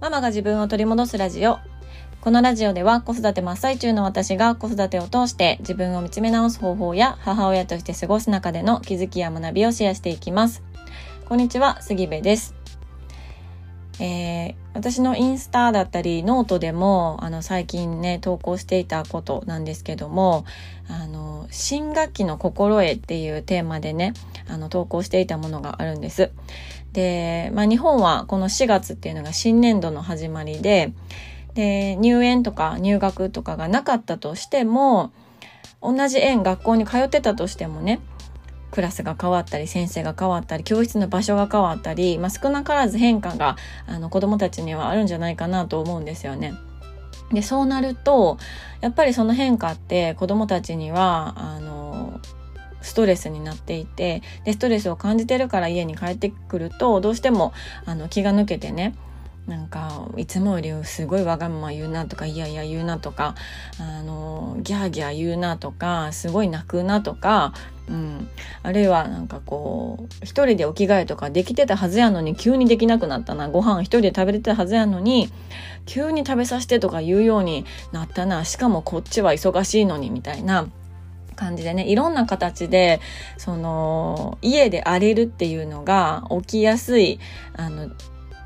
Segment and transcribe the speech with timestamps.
[0.00, 1.58] ママが自分を取り戻すラジオ。
[2.20, 10.62] このラジオでは子育て真っ最中の私が子育てを通して自分を見つめ直す方法や母親として過ごす中での気づきや学びをシェアしていきます。
[11.26, 12.54] こんにちは、杉部です。
[14.00, 20.44] えー、私のインスタだったりノートでもあの最近ね投稿していたことなんですけども
[20.88, 24.14] あの新学期の心得っていうテーマでね
[24.48, 26.32] あの投稿していたものがあるんです。
[26.94, 30.94] で、まあ、日本はこの4月っていうのが新年度の始まりで
[31.54, 35.12] で入園とか入学とかがなかったとしても
[35.82, 38.00] 同じ園学校に通ってたとしてもね
[38.70, 43.56] クラスが変わったり先生が変わったり教室の場所が変わったり、まあ、少なからず変化が
[43.86, 46.54] あの子どもたちにはあるんじゃないかなと思うんですよね。
[47.32, 48.38] でそうなると
[48.80, 51.73] やっぱりその変化って子どもたちにはあの
[52.84, 57.52] ストレスになっていてでストレスを感じてるから家に帰ってくるとどうしても
[57.86, 58.94] あの気が抜けてね
[59.46, 63.34] なんかいつもよりすごいわがまま言うなとかいやいや言うなとか
[63.78, 67.52] あのギャーギャー言うなとかすごい泣くなとか、
[67.88, 68.28] うん、
[68.62, 73.50] あるいはなんかこう一人でお着替えとかできてたはずやのに急にできなくなったな。
[73.50, 75.28] ご飯一人で食べれてたはずやのに
[75.84, 78.46] 急に食べさせてとか言うようになったな。
[78.46, 80.68] しかもこっちは忙しいのにみたいな。
[81.34, 83.00] 感じでねいろんな形で
[83.36, 87.20] その家で荒れるっていうのが起きやすい
[87.56, 87.90] あの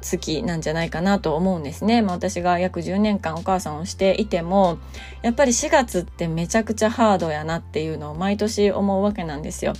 [0.00, 2.02] 月なんじゃないかなと思うんですね。
[2.02, 4.78] まあ、私が約10年間お母さんをしていても、
[5.22, 9.74] やっぱり4月ってめちゃくちゃハードやなっていうのを毎年思うわけなんですよ。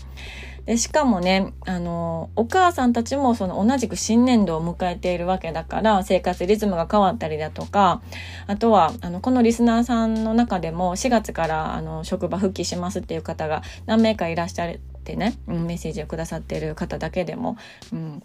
[0.68, 8.02] でしかもね、あの、お母さんたちもその同じく新年度を迎えているわけだから、生活リズムが変わったりだとか、
[8.46, 17.56] あとは、あの、このリスナーさんの中でも4月からあの職場復帰しますっていう方が何名かいらっしゃってね、うん、メッセージをくださっている方だけでも、
[17.90, 18.22] うん、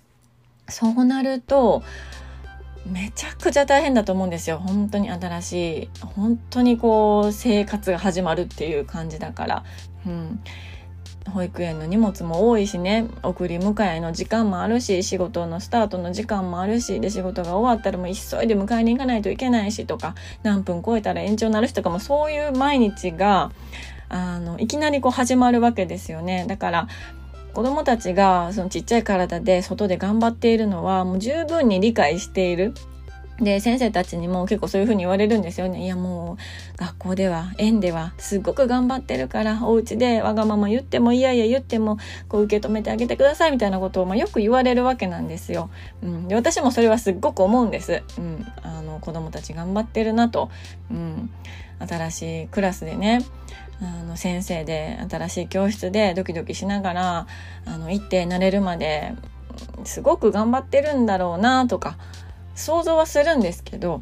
[0.68, 1.82] そうなると
[2.86, 4.60] めちゃくちゃ大変だと思うんですよ。
[4.60, 9.64] 本当に新しい本当にこう生活が始まるっていう感じだから、
[10.06, 10.42] うん、
[11.32, 13.08] 保育園の荷物も多いしね。
[13.24, 17.00] 送り迎えの時間もあるし仕事のスタートの時間もあるし。
[17.00, 23.52] で仕事が終わったらもう急いで迎えに行かないといけないしとか何分超えたら延長になるしとかもそういう毎日が
[24.10, 26.46] あのいきなりこう始まるわけですよね。
[26.48, 26.88] だから
[27.54, 32.74] 子供たちがそのちっちゃい体で外で頑張っているのはもう十分に理解している。
[33.40, 35.84] で、先生たちにも結構そういうふうに言われるんですよね。
[35.84, 45.70] いやもう学校では、園ではすごく頑張ってるから、お家でわがまま言ってもいやいや言ってもこう受け止めてあげてくださいみたいなことを、まあ、よく言われるわけなんですよ。
[46.04, 46.28] うん。
[46.28, 48.04] で、私もそれはすっごく思うんです。
[48.18, 48.46] うん。
[48.62, 50.50] あの、子供たち頑張ってるなと。
[50.92, 51.30] うん。
[51.80, 53.26] 新しいクラスでね、
[53.82, 57.28] あの先生で新しい教室でドキドキしながら
[57.66, 59.14] あの行って慣れるまで
[59.84, 61.98] すごく頑張ってるんだろうなとか
[62.56, 64.02] 想像はするんですけど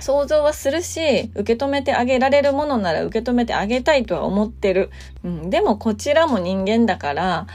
[0.00, 4.90] 想像はするし受け止めてあげられるものなら受け止めてあげたいとは思ってる、
[5.22, 7.46] うん、でもこちらも人間だから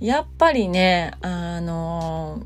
[0.00, 2.42] やっぱりねあの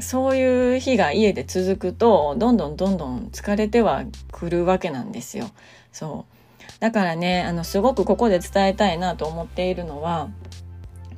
[0.00, 5.50] そういう日が家で続くとどんどんどんどん疲れてはくるわけなんですよ。
[5.92, 6.36] そう。
[6.80, 10.28] だからねあのすごくここで伝えたいなと思っているのは、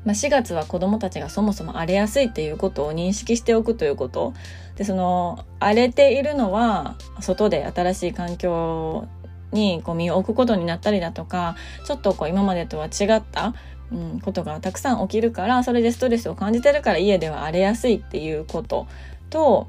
[0.04, 4.34] まあ、4月は子どもたちがそもそも荒れやすいっていうことを認識しておくということ。
[4.78, 9.08] でその荒れているのは外で新しい環境
[9.50, 13.54] にこう身を置くことになったりだとかちょっとこう今までとは違った、
[13.90, 18.86] うん、ことがたくさん起きるからそれでストレスを感じてるから家では荒れやすいっていうこと
[19.30, 19.68] と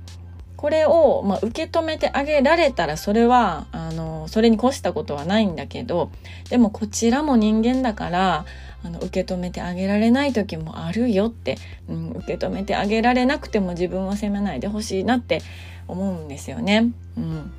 [0.57, 6.11] これを、まあ、受け止めてあげられたらそれはあのそれに越したことはないんだけど
[6.51, 8.45] でもこちらも人間だから
[8.83, 11.57] あの受け止めてあげられない時もあるよって、
[11.87, 15.41] うん、受け止めてあげられなくても自分は責めないでほしいなって
[15.87, 16.91] 思うんですよね。
[17.17, 17.51] うん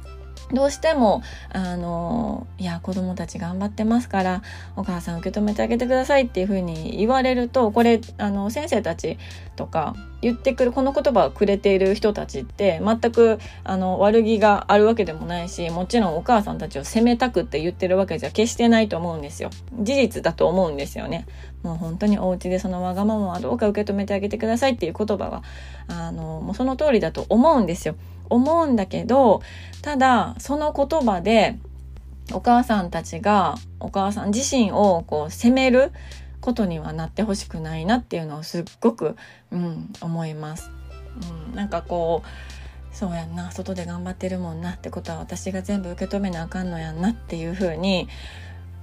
[0.53, 1.23] どうしても、
[1.53, 4.43] あの、いや、子供たち頑張ってますから、
[4.77, 9.19] お母さん受け止めてあげてくださいっていうふうに言われると、これ、あの、先生たち
[9.57, 19.51] とか言ってくる、この言葉をくれている人たちって、全く、あの、悪気があるわけでもないし、もちろんお母さんたちを責めたくって言ってるわけじゃ決してないと思うんですよ。
[19.79, 21.27] 事実だと思うんですよね。
[21.63, 25.43] もう本当にお家でそのわがままはどうか受け止めてあげてくださいっていう言葉は、
[25.89, 27.97] あの、もうその通りだと思うんですよ。
[28.31, 29.43] 思うんだけど
[29.83, 31.59] ただその言葉で
[32.33, 35.93] お母さんたちがお母さん自身をこう責める
[36.41, 39.17] ことにはなってほしくないなっていうのをすっごく、
[39.51, 40.71] うん、思います。
[41.49, 48.09] うん、なんかこうそうやんな外で頑張ってるもんなってことは私が全部受け止めなあかんのやんなっていうふうに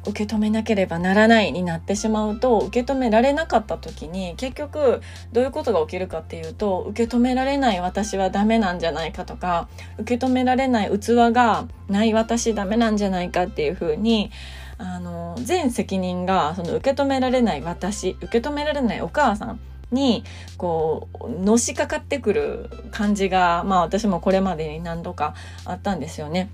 [0.07, 5.01] 受け止めなければならないになってしまうと受け止められなかった時に結局
[5.31, 9.67] どういうことが起きるかっていうと受け止められない私はダメなんじゃないかとか
[9.99, 14.31] 受け止められない器がない私ダメなんじゃないかっていうふうに
[14.77, 19.59] あの全責任がその受け止められない私受け止められないお母さん
[19.91, 20.23] に
[20.57, 25.33] こうのしかかってくる感じがまあ私もこれまでに何度か
[25.65, 26.49] あったんですよね。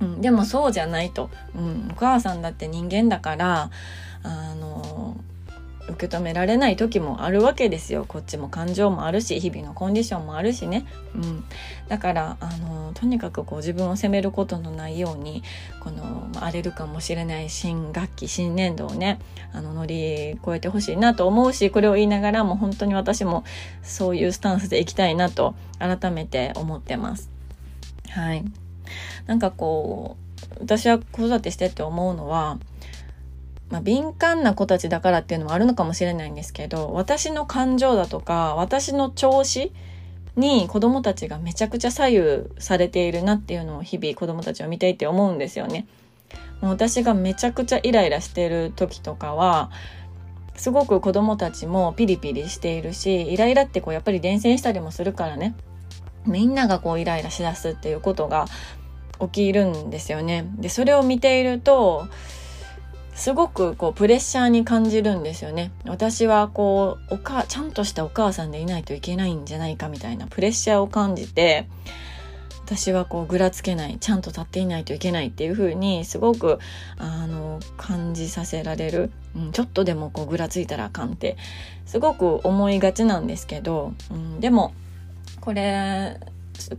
[0.00, 3.70] うん、でもそうじゃないと、うん、お母さんだって人間だから
[4.22, 5.16] あの
[5.88, 8.04] 受け止められない時もあるわけですよ。
[8.08, 11.44] こっちも感情もあるし日々のコンディションもあるしね、うん、
[11.88, 15.42] だからあのとにかくこう自分を責めることのないように
[15.80, 19.20] この荒れるかもしれない新学期新年度をね
[19.52, 23.44] あの乗り越えてほしいなと思うしこれを言いながらも本当に私も
[23.82, 27.30] そういうスタンスでいきたいなと改めて思ってます。
[28.08, 28.44] はい。
[29.26, 30.24] なんかこう
[30.60, 32.58] 私は子育てしてって思うのは、
[33.70, 39.72] まあ、敏感な子たちだからっていうのもあるのかもしれないんですけど私の感情だとか私の調子
[40.36, 45.86] に子供たちがめちゃくちゃ左右されているなっていうのを日々子供たちを見ていて思うんですよね。
[46.60, 49.70] もう私がめちゃくちゃイライラしてる時とかは
[50.56, 55.54] すごく子供たちもピリピリしているしイライラってこうやっぱり伝染したりもするからね
[56.26, 58.46] みんながこうイライラしだすっていうことが
[59.20, 60.46] 起きるんですよね。
[60.58, 62.08] でそれを見ていると
[63.14, 65.70] すごくこうプレッシャーに感じるんですよね。
[65.86, 71.68] 私はこうおかちゃんとしたお母さんでいないといけないんじゃないかみたいなプレッシャーを感じて
[72.64, 76.58] 私はこうぐらつけないちゃんと立っていないといけないっていう風にすごく
[76.96, 81.36] あの感じさせられる、うん、ちょっとでもこうぐらついたらあかんって
[81.84, 84.72] すごく思いがちなんですけど、うん、でも
[85.44, 86.18] これ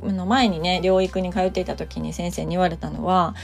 [0.01, 3.35] の前にね療育に通っていた時に先生に言われたのは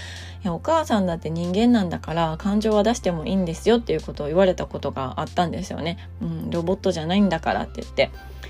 [0.44, 5.98] いやお母さんだって人間なんだから感情は出してもいいんですよっていうことを言われたことがあったんですよね。
[6.22, 8.10] うん、ロボットじゃないんだからって言って。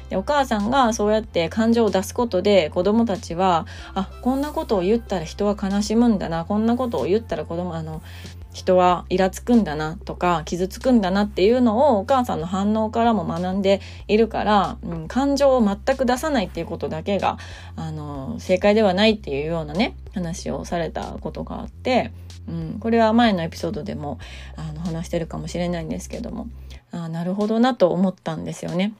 [0.09, 8.01] でお母さんがそうやって感情を出すことで子供たちはあこんなことを言ったら人は悲しむんだなこんなことを言ったら子供あの
[8.53, 17.37] 人はイラつくんだなとか傷つくんだなっていうのをお母さんの反応からも学んでいるから、うん、感情を全く出さないっていうことだけが
[17.75, 22.11] あの正解ではないっていうようなね話をされたことがあって、
[22.47, 24.19] うん、これは前のエピソードでも
[24.57, 26.47] あの話してるかもしれないんですけども
[26.91, 28.93] あなるほどなと思ったんですよね。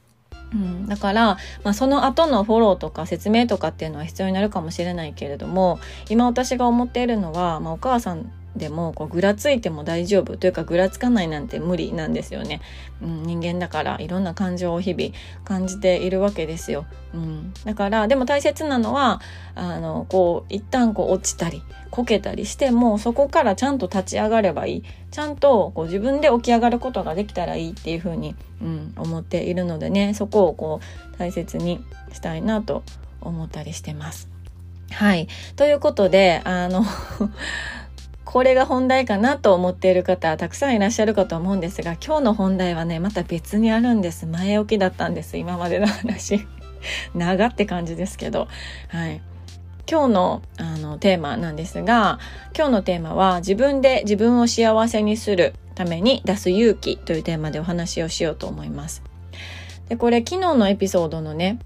[0.54, 10.38] うん、だから、まあ、その後のフォローとか説明とかっていうのは必要になるかもしれないけれども今私が思っているのは、まあ、お母さんでもこうぐらついても大丈夫。
[10.38, 12.62] というかぐらつかないなんて無理なんですよね、
[13.02, 15.14] うん、人間だからいろんな感情を日々
[15.46, 19.22] 感じているわけですよ、うん、だからでも大切なのは
[19.56, 24.84] あのこう一旦こう落ちたりこけたりしてもそこからちゃんと立ち上がればいい。
[25.12, 30.14] ちゃんとこう自分で起き上がることができたらいいっていうふうに、うん、思っているのでね。
[30.14, 31.84] そこをこう大切に
[32.14, 32.84] したいなと
[33.20, 34.30] 思ったりしてます。
[34.92, 35.28] はい。
[35.58, 36.86] ということで、あの
[38.32, 44.26] これが本題かなと思っている方たくさんいらっしゃるかと思うんですが今日の本題はねまた別にあるんです。
[44.26, 45.36] 前置きだったんです。
[45.36, 46.48] 今までの話。
[47.14, 48.48] 長って感じですけど。
[48.88, 49.22] はい。
[49.90, 52.20] 今日のあのテーマなんですが
[52.56, 59.04] 今日のテーマは自分で自分を幸せにするために出す勇気というテーマでお話をしようと思います。
[59.90, 61.60] でこれ昨日のエピソードのね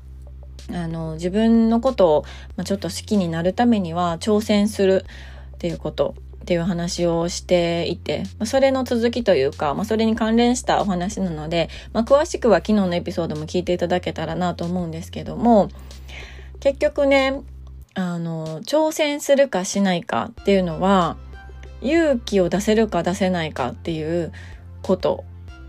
[0.74, 2.26] あの自分のことを、
[2.58, 5.06] まあ、ちょっと好きになるためには挑戦する
[5.54, 6.16] っていうこと。
[6.46, 15.70] っていう話をしていて、まそれの続きというか、まあ、それに関連したお話なので、まあ、詳しくは昨日のエピソードも聞いていただけたらなと思うんですけども、
[16.60, 17.42] 結局ね、
[17.96, 21.18] あの、挑戦するかしないかっていうのは、
[21.82, 24.32] 勇気を出せるか出せないかっていう
[24.84, 25.24] こと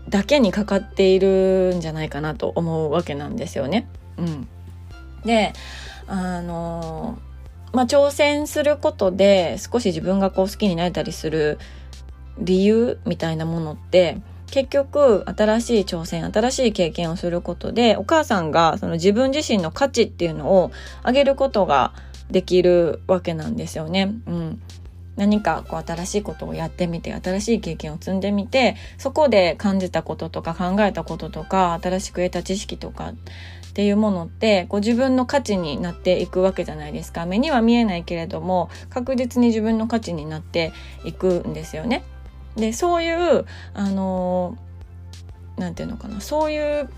[0.09, 3.87] だけにかかっているんじゃないかなと思うわけなんですよね。
[4.17, 4.47] うん。
[5.25, 5.53] で、
[6.05, 7.17] あの、
[7.77, 11.59] まあ、挑戦することで少し自分がこう好きになれたりする
[12.39, 14.17] 理由みたいなものって
[14.49, 20.71] 結局新しい挑戦新しい経験をすることでお母さんがその自分自身の価値っていうのを
[21.05, 21.93] 上げることが
[22.31, 24.11] できるわけなんですよね。
[24.25, 24.61] うん、
[25.15, 33.13] 何かこう新しいことをやってみて新しい経験を積んでみてそこで感じたこととか考えたこととか新しく得た知識とか
[33.77, 37.27] っていうものってこう自分の価値になっていくわけじゃないですか。
[37.27, 40.73] 目には見えないけれども確実に自分の価値になって
[41.05, 42.03] いくんですよね。
[42.55, 44.57] でそういうあの
[45.57, 46.21] 何て言うのかな。
[46.21, 46.89] そういう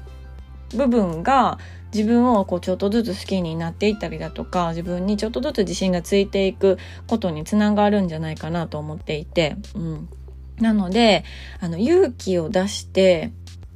[0.73, 1.57] 部分が
[1.93, 10.09] 自分をこうちょっとずつ好きになっていったりだとか自分にちょっとずつ自信がついていくことにつながるんじゃないかなと思っていて、うん、
[10.61, 11.23] なので、
[11.59, 13.31] あの、勇気を出して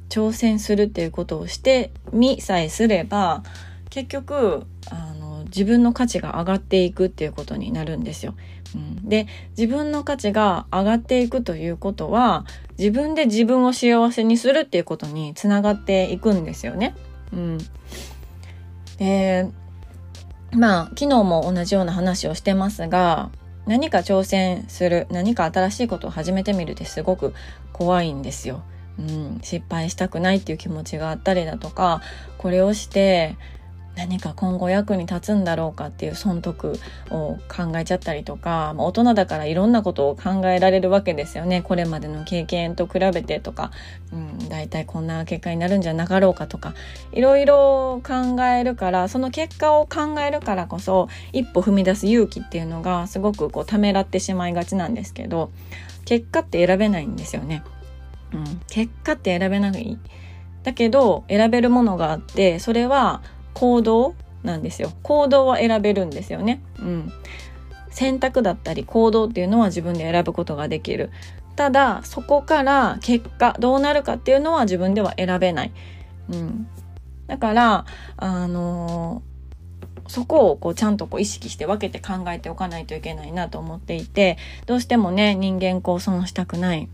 [0.08, 3.42] 挑戦するっていうことをしてみさえすれば、
[3.90, 8.34] 結局、あの、自分の価値が上がっていくっていうことになるんですよ。
[8.74, 12.44] うん、で、自分の価値が上がっていくということは、
[12.78, 16.94] 自分で自分を幸せにするっていうことにつながっていくんですよね。
[17.32, 17.58] うん。
[18.98, 19.48] で、
[20.52, 23.30] まあ、昨日も同じような話をしてますが、
[23.66, 27.34] 何か挑戦する何か新しいことを始めてみるってすごく
[27.72, 28.62] 怖いんですよ。
[28.98, 32.00] うん、失敗したくないっていう気持ちがあったりだとか
[32.38, 33.36] これをして
[33.96, 36.78] 何か今後役に立つんだろうかっていう損得
[37.10, 41.62] を考えちゃったりとか、大人だからいろんなことを考えられるわけですよね。
[41.62, 43.70] これまでの経験と比べてとか、
[44.12, 46.74] うん、大体こんな結果になるんじゃなかろうかとか、
[47.12, 55.52] いろいろ考えるから、その結果を考えるからこそ、一歩踏み出す勇気っていうのがすごくこうためらってしまいがちなんですけど、
[56.04, 57.62] 結果って選べないんですよね。
[58.34, 59.98] うん、結果って選べない。
[60.62, 63.22] だけど選べるものがあってそれは
[63.52, 64.92] 行動なんですよ。
[65.02, 66.62] 行動は選べるんですよね。
[66.78, 67.12] うん。
[67.90, 71.10] 選択だったり行動っていうのは自分で選ぶことができる。
[71.56, 75.72] ただそこから結果どうなるかっていうのは自分では選べない、
[76.30, 76.66] うん、
[77.26, 77.86] だから
[78.16, 84.36] あのー、そこをこうちゃんとこう意識して分けて考えておかないといけないなと思っていて
[84.66, 86.88] どうしてもね人間こう損したくない。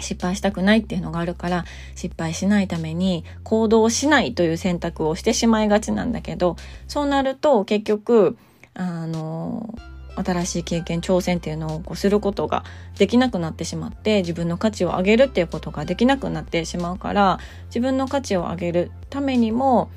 [0.00, 6.56] 失敗したくないっていうのがあるから失敗しないために行動しないという選択をしてしまいがちなんだけど
[6.88, 8.36] そうなると結局
[8.74, 9.74] あの
[10.14, 12.64] 新しい経験挑戦っていうのをこうすることが
[12.98, 19.90] できなくなってしまって自分の価値を上げるっていうことができなくなってしまうから自分の価値を上げるためにも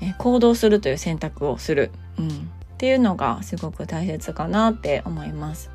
[0.00, 2.30] え行動するという選択をする、うん、っ
[2.78, 5.70] ていうのがすごく大切かなって思います。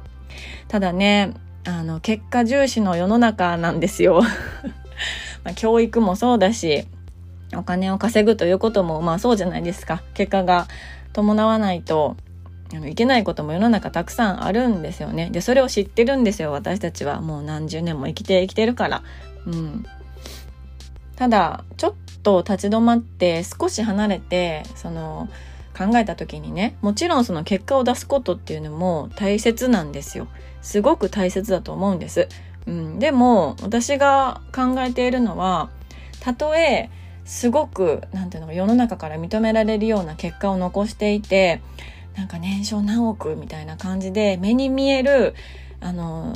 [0.67, 1.33] ただね
[1.69, 4.21] あの、結果重視の世の中なんですよ。
[5.43, 6.85] ま、教育もそうだし、
[7.55, 10.01] お金を稼ぐということも、まあそうじゃないですか。
[10.13, 10.67] 結果が
[11.13, 12.17] 伴わないと、
[12.73, 15.29] あのいけないことも世の中たくさんあるんですよね。
[15.31, 16.51] で、それを知ってるんですよ。
[16.51, 19.03] 私たちはもう何十年も生きて生きてるから。
[19.45, 19.85] うん。
[21.15, 25.27] ただ、ちょっと立ち止まって少し離れて、その、
[25.79, 30.27] 考えた時にね、もちろんその結果を出すことっていうのも大切なんですよ。
[30.61, 32.27] すごく大切だと思うんです。
[32.67, 35.69] うん、でも私が考えているのは
[36.19, 36.89] たとえ
[37.23, 41.61] すごく何ていうのか世の中から認められるような結果を残していて
[42.15, 45.33] なんか年商何億みたいな感じで目に見える
[45.79, 46.33] あの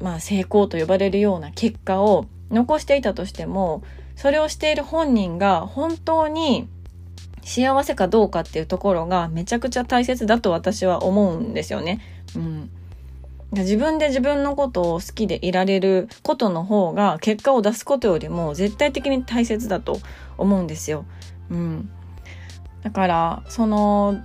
[0.00, 3.82] まあ成功と呼ばれるような結果を残していたとしても
[4.16, 6.68] それをしている本人が本当に
[7.46, 12.00] 幸せかどうかっていうところがめちゃくちゃ大切だと私は思うんですよね。
[12.34, 12.70] うん。
[13.52, 20.00] 自分で自分のことを好きでいられることの方が結果を出すことよりも絶対的に大切だと
[20.36, 21.04] 思うんですよ。
[21.48, 21.88] うん。
[22.82, 24.20] だからその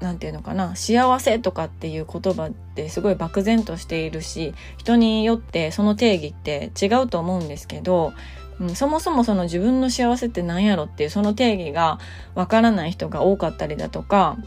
[0.00, 8.14] 何て言うのかな幸せとかっていう言葉ってすごい漠然としているし人によってその定義って違うと思うんですけど、
[8.60, 11.98] うん、そもそもその自分の幸せって何やろっていうその定義が
[12.34, 14.38] わからない人が多かったりだとか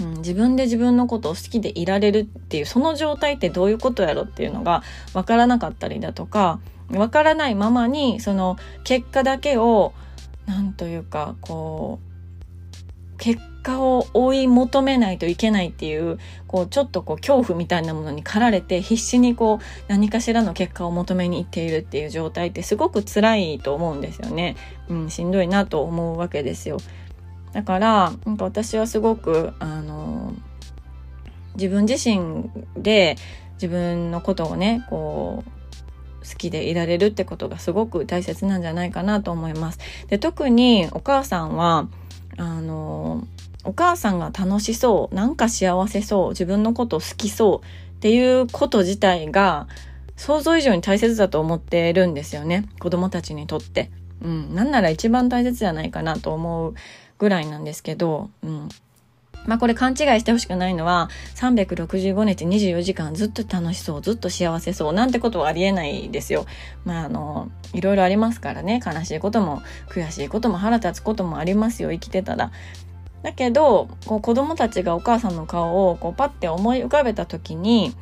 [0.00, 4.82] うん、自分で自分のことを好きでいられるっていうその状態ってどういうことやろっていうのが
[5.14, 6.60] わからなかったりだとか
[6.90, 9.92] わからないままにその結果だけを
[10.46, 12.15] 何というかこう
[13.18, 24.56] 結果を追い求めないといけないっていうこうちょっとこう恐怖みたいなものに駆られて必死にこう何かしらの結果を求めに行っているっていう状態ってすごく辛いと思うんですよね。
[24.88, 26.78] うん、しんどいなと思うわけですよ。
[27.52, 30.34] だからなんか私はすごくあの
[31.54, 33.16] 自分自身で
[33.54, 35.50] 自分のことをねこう
[36.28, 39.78] 好きでいられるってことがすごく大切なんじゃないかなと思います。
[40.08, 41.88] で特にお母さんは
[42.38, 43.26] あの
[43.64, 49.66] お母さんが楽しそうなんか幸せそう自分のこと好きそうっていうこと自体が
[50.16, 53.90] 想像以上に大切だと思ってるんですよね子供たちにとって。
[54.22, 56.74] うん、なんなら一番大切じゃないかなと思う
[57.18, 58.68] ぐらいなんですけど、うん。
[59.44, 66.46] まあこれ勘違いしてほしくないのは、365日24時間ずっと楽しそう、ずっと幸せそう、なんてことはありえないですよ。
[66.84, 72.50] まああの、いろいろありますからね、悲しいことも、悔しいことも、腹立つこともありますよ、生きてたら。
[73.22, 77.94] だけど、こう子供たちがお母さんの顔をこうパッて思い浮かべた時に、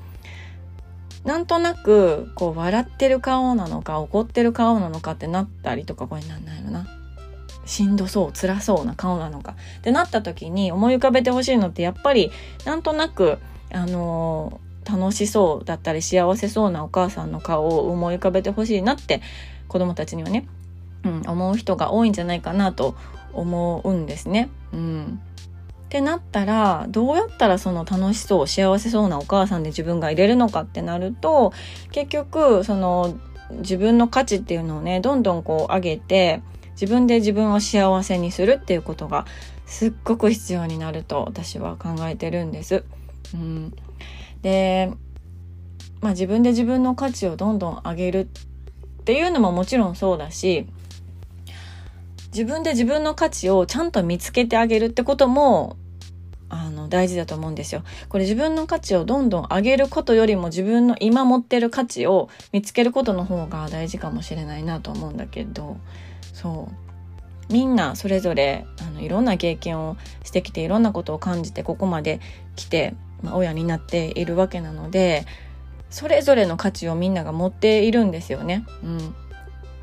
[1.24, 6.86] なんとなく、こう笑ってる顔なのか、怒ってる顔なのかってなったりとか、これなんないのな。
[7.66, 12.30] しんどそう辛そうな顔なのかってなった時に思い浮かべてほしいのってやっぱり
[12.64, 13.38] なんとなく
[13.72, 19.22] あの楽しそうだったり幸せそうなお母さんの顔を思い浮かべてほしいなって
[19.68, 20.46] 子供たちにはね、
[21.04, 22.94] うん、思う人が多いんじゃないかなと
[23.32, 24.50] 思うんですね。
[24.72, 25.20] うん、
[25.86, 31.52] ってなったらどうやったらその楽しそう幸せそうなお母さんで自分が入れるのかってなると
[31.92, 33.14] 結局その
[33.50, 36.42] 自分の価値っていうのをねどんどんこう上げて
[36.80, 39.26] 自分で自分を幸せにするっていうことが
[39.66, 42.84] すっごく必要になると私は考えてるんです。
[43.34, 43.74] うん、
[44.42, 44.92] で、
[46.00, 48.28] まあ、自分で自分の価値をどんどん上げる
[49.00, 50.66] っていうのももちろんそうだし
[52.28, 55.76] 自分で自分の価値をちゃんと見つけてあげるってことも
[56.48, 57.82] あの大事だと思うんですよ。
[58.08, 65.78] これ自分の価値をどんどん上げることよりも自分の今持ってる価値を見つけることの方が大事かもしれないなと思うんだけど
[66.34, 72.20] そうみんなそれぞれあのいろんな経験をしてきていろんなことを感じてここまで
[72.56, 75.24] 来て、まあ、親になっているわけなので
[75.88, 78.66] それぞれの価値をみんなが持っているんですよね。
[78.82, 79.14] うん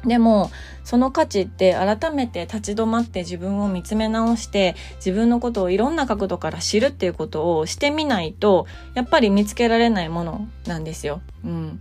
[0.05, 0.49] でも
[0.83, 8.65] その価値って改めて立ち止まって自分を見つめ直して自分のことをいろんな角度から知るっていうことをしてみないと
[8.95, 11.21] やっぱり見つけられないものなんですよ。
[11.45, 11.79] うん、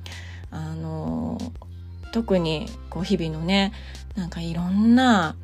[0.50, 1.39] あの
[2.12, 3.73] 特にこう日々のね
[4.21, 5.35] なんかいろんな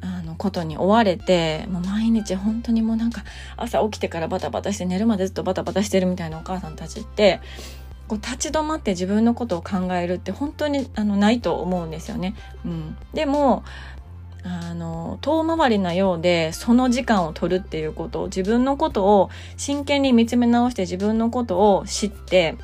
[0.00, 3.22] あのことに追われてもう毎日本当にもうなんか
[3.56, 7.40] 朝起きてからバタバタして寝るまでずっとバタバタしてるみたいなお母さんたちって
[8.08, 12.34] こう立ち止まって自分のことを考えるって本当にあのないと思うんですよね。
[12.64, 13.64] うん、でも
[14.42, 22.56] あの遠回りなようでその時間を取るっていうことを自分のことを真剣に見つめ直して自分のことを知って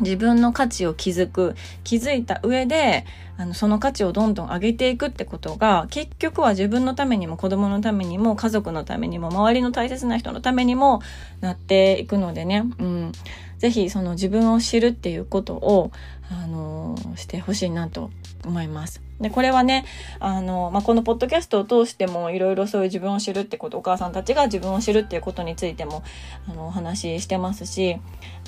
[0.00, 3.04] 自分の価値を築く気づいた上で
[3.36, 11.00] あのその価値をどんどん上げていくってことが結局は自分のためにも子供のためにも家族のためにも周りの大切な人のためにも
[11.40, 13.12] なっていくのでね、うん、
[13.58, 15.90] ぜひその自分を知るっていうことを、
[16.30, 18.10] あのしてほしいなと
[18.44, 19.00] 思います。
[19.20, 19.84] で、これはね、
[20.20, 26.02] あの、まあ、このポッドキャストを通してもいろいろそういう自分を知るってこと、お母さんたちが自分を知るっていうことについても、
[26.48, 27.96] あの、お話ししてますし、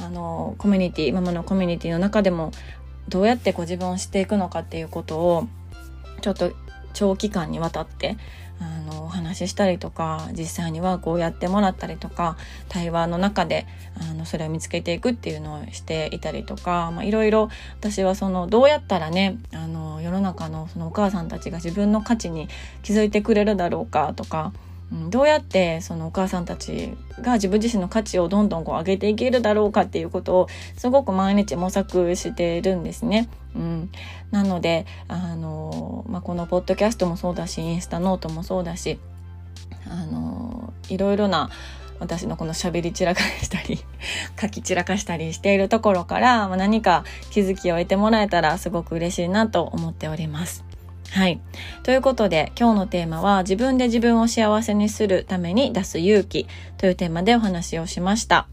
[0.00, 2.52] あの、コミュニティ、ママのコミュニティの中でも、
[3.08, 5.48] どうやってこう自分を知っていくのかっていうことを、
[6.20, 6.52] ちょっと
[6.92, 8.16] 長期間にわたって、
[8.60, 12.36] あのお話ししたりとか実際にワークをやってもらったりとか
[12.68, 13.66] 対話の中で
[13.98, 22.48] あのそれを見つけていくっていうのをしていたりとか、いろいろ私はそのどうやったらねあの世の中のそのお母さんたちが自分の価値に
[22.82, 24.52] 気づいてくれるだろうかとか、
[24.92, 33.28] どうやってそのお母さんたちが自分自身の価値をどんどんこう上げていけるだろうかっていうことをすごく毎日模索してるんですね。
[33.54, 33.90] うん、
[34.32, 38.98] なのであの、まあ、このポッドキャストもそうだしインスタノートもそうだし
[39.88, 41.50] あのいろいろな
[42.00, 43.78] 私のこの喋り散らかしたり
[44.40, 50.69] 書き散らかしたりしているところから、ま、何か気づきを得てもらえたらすごく嬉しいなと思っております。
[51.10, 51.40] はい。
[51.82, 56.46] ということで、今日のテーマは自分で自分を幸せにするために出す勇気
[56.78, 58.46] というテーマでお話をしました。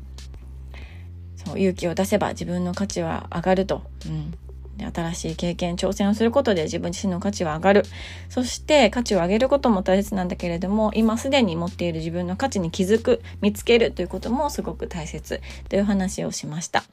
[1.35, 3.83] そう勇気を出せば自分の価値は上がると。
[4.05, 4.33] うん
[4.77, 7.83] で新しい経験挑戦をすることで自分自身の価値は上がる。
[8.29, 15.41] そして価値を上げることも大切なんだけれども今すでに持っている自分の価値に気づく見つけるということもすごく大切。
[15.69, 16.83] という話をしました。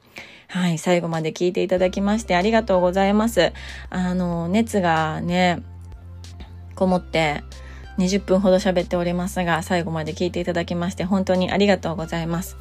[0.47, 3.53] はい最後まで聞いていただきましてありがとうございます。
[3.89, 5.61] あの熱がね
[6.75, 7.43] こもって
[7.97, 12.57] 20分ほど喋っておりますが最後まで聞いていただきまして本当にありがとうございます、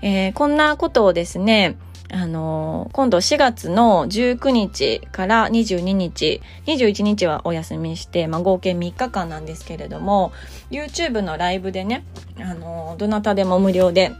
[0.00, 1.76] えー、こんなことをですね
[2.12, 10.32] あの今度4月の19日から22日、21日はお休みして、まあ、合計3日間なんですけれども、
[10.70, 12.04] YouTube のライブでね、
[12.38, 14.12] あのどなたでも無料で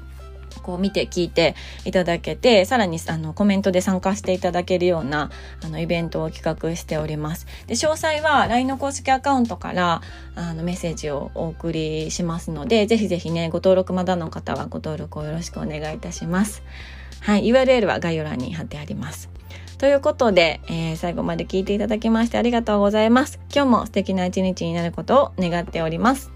[0.63, 5.31] こう見て聞いていただけて、さらにあのコメントで参加していただけるような
[5.63, 7.47] あのイベントを企画しております。
[7.67, 10.01] で、詳細は LINE の公式アカウントから
[10.35, 16.63] あのメッセージをお送りしますので、ぜひぜひね、ご登録まだの方はご登録をよろしくお願いいたします。
[17.23, 19.31] はい、URL は概要欄に貼ってあります。
[19.79, 23.41] ということで、えー、最後まで聞いていただきましてありがとうございます。
[23.53, 26.31] 今日も素敵な一日になることを願っております。